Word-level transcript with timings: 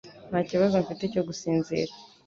Nta 0.29 0.39
kibazo 0.49 0.75
mfite 0.83 1.03
cyo 1.13 1.21
gusinzira 1.27 1.91